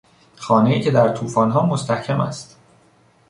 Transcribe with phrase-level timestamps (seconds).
[0.35, 2.57] خانهای که در توفانها مستحکم است